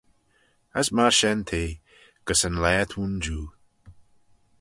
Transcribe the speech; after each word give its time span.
As 0.81 0.87
myr 0.95 1.11
shen 1.17 1.39
t'eh, 1.49 1.73
gys 2.25 2.41
yn 2.47 2.57
laa 2.63 2.83
t'ayn 2.91 3.13
jiu. 3.23 3.41